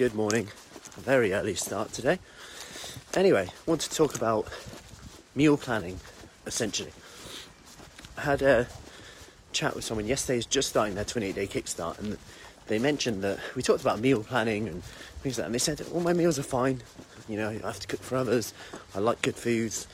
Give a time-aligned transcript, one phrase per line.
[0.00, 0.48] Good morning.
[0.96, 2.20] A very early start today.
[3.12, 4.48] Anyway, I want to talk about
[5.34, 6.00] meal planning,
[6.46, 6.92] essentially.
[8.16, 8.66] I had a
[9.52, 12.16] chat with someone yesterday who's just starting their 28 day kickstart, and
[12.66, 14.82] they mentioned that we talked about meal planning and
[15.22, 16.80] things like that, and they said, All my meals are fine.
[17.28, 18.54] You know, I have to cook for others.
[18.94, 19.86] I like good foods.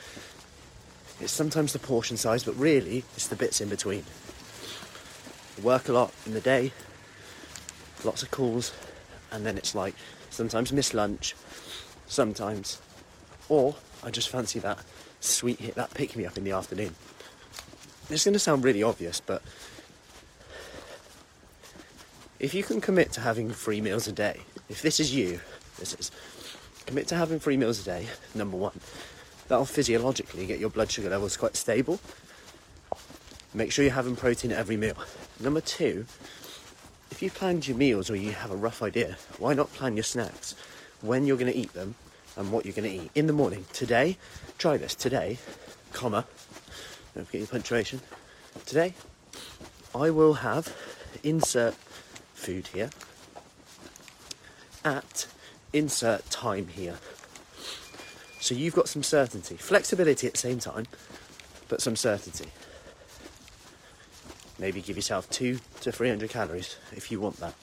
[1.18, 4.04] It's sometimes the portion size, but really, it's the bits in between.
[5.60, 6.70] Work a lot in the day,
[8.04, 8.72] lots of calls,
[9.36, 9.94] and then it's like
[10.30, 11.36] sometimes miss lunch,
[12.06, 12.80] sometimes,
[13.48, 14.78] or I just fancy that
[15.20, 16.94] sweet hit, that pick me up in the afternoon.
[18.08, 19.42] It's going to sound really obvious, but
[22.40, 25.40] if you can commit to having three meals a day, if this is you,
[25.78, 26.10] this is
[26.86, 28.80] commit to having three meals a day, number one,
[29.48, 32.00] that'll physiologically get your blood sugar levels quite stable.
[33.52, 34.96] Make sure you're having protein at every meal.
[35.40, 36.06] Number two,
[37.10, 40.04] if you've planned your meals or you have a rough idea, why not plan your
[40.04, 40.54] snacks?
[41.00, 41.94] When you're going to eat them
[42.36, 43.10] and what you're going to eat.
[43.14, 44.18] In the morning, today,
[44.58, 44.94] try this.
[44.94, 45.38] Today,
[45.92, 46.26] comma,
[47.14, 48.00] don't forget your punctuation.
[48.66, 48.94] Today,
[49.94, 50.74] I will have
[51.22, 51.74] insert
[52.34, 52.90] food here
[54.84, 55.26] at
[55.72, 56.96] insert time here.
[58.40, 60.86] So you've got some certainty, flexibility at the same time,
[61.68, 62.50] but some certainty.
[64.58, 67.54] Maybe give yourself two to 300 calories if you want that.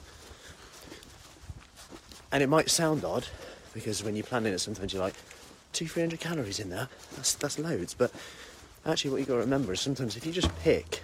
[2.30, 3.26] And it might sound odd
[3.72, 5.14] because when you're planning it, sometimes you're like,
[5.72, 7.94] two, 300 calories in there, that's, that's loads.
[7.94, 8.12] But
[8.86, 11.02] actually, what you've got to remember is sometimes if you just pick,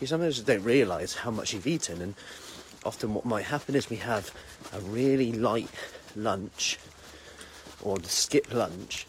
[0.00, 2.02] you sometimes don't realise how much you've eaten.
[2.02, 2.14] And
[2.84, 4.30] often, what might happen is we have
[4.72, 5.70] a really light
[6.14, 6.78] lunch
[7.82, 9.06] or the skip lunch,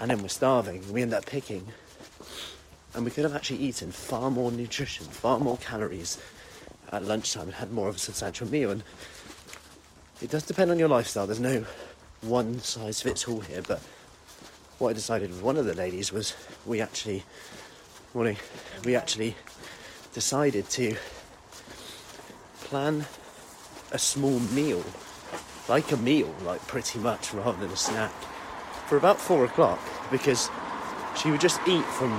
[0.00, 1.72] and then we're starving, we end up picking
[2.96, 6.18] and we could have actually eaten far more nutrition, far more calories
[6.90, 8.70] at lunchtime and had more of a substantial meal.
[8.70, 8.82] And
[10.22, 11.26] it does depend on your lifestyle.
[11.26, 11.66] There's no
[12.22, 13.82] one size fits all here, but
[14.78, 17.22] what I decided with one of the ladies was we actually
[18.14, 18.38] morning
[18.84, 19.36] we actually
[20.14, 20.96] decided to
[22.62, 23.04] plan
[23.92, 24.82] a small meal,
[25.68, 28.12] like a meal, like pretty much rather than a snack,
[28.86, 29.78] for about four o'clock
[30.10, 30.48] because
[31.14, 32.10] she would just eat from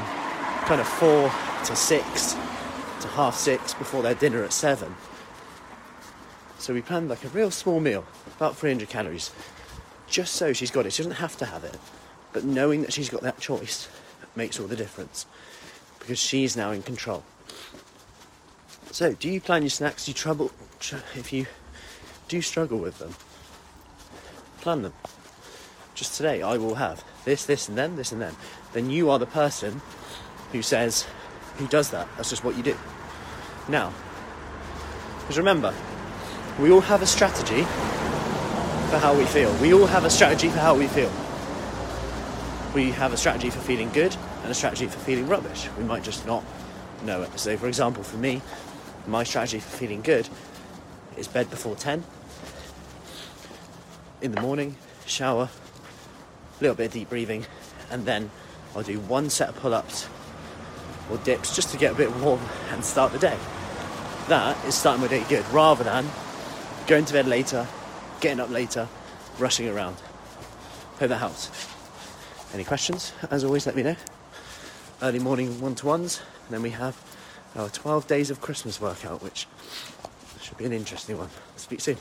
[0.68, 1.32] kind of four
[1.64, 2.34] to six
[3.00, 4.94] to half six before their dinner at seven.
[6.60, 8.04] So we planned like a real small meal,
[8.36, 9.32] about 300 calories,
[10.10, 10.92] just so she's got it.
[10.92, 11.78] She doesn't have to have it,
[12.34, 13.88] but knowing that she's got that choice
[14.36, 15.26] makes all the difference
[16.00, 17.24] because she's now in control.
[18.92, 20.04] So, do you plan your snacks?
[20.04, 20.52] Do you trouble
[20.82, 21.46] tr- if you
[22.28, 23.16] do struggle with them?
[24.60, 24.94] Plan them.
[25.96, 28.36] Just today, I will have this, this, and then, this, and then.
[28.74, 29.82] Then you are the person
[30.52, 31.06] who says,
[31.58, 32.08] who does that.
[32.16, 32.78] That's just what you do.
[33.68, 33.94] Now,
[35.22, 35.74] because remember,
[36.60, 37.64] we all have a strategy
[38.90, 39.54] for how we feel.
[39.56, 41.12] We all have a strategy for how we feel.
[42.74, 45.68] We have a strategy for feeling good and a strategy for feeling rubbish.
[45.78, 46.44] We might just not
[47.04, 47.40] know it.
[47.40, 48.42] So, for example, for me,
[49.08, 50.30] my strategy for feeling good
[51.18, 52.04] is bed before 10
[54.22, 54.76] in the morning,
[55.06, 55.50] shower,
[56.60, 57.46] a little bit of deep breathing,
[57.92, 58.32] and then
[58.76, 60.08] I'll do one set of pull ups
[61.10, 62.40] or dips just to get a bit warm
[62.72, 63.38] and start the day.
[64.28, 66.06] That is starting my day good rather than
[66.86, 67.68] going to bed later,
[68.20, 68.88] getting up later,
[69.40, 69.98] rushing around.
[71.00, 71.52] Hope that helps.
[72.54, 73.14] Any questions?
[73.30, 73.96] As always, let me know.
[75.02, 76.98] Early morning one to ones, and then we have
[77.56, 79.48] our 12 days of Christmas workout, which
[80.42, 81.30] should be an interesting one.
[81.56, 81.98] Speak soon.